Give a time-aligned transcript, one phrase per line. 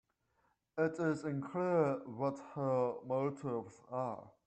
[0.79, 4.31] It is unclear what her motives are.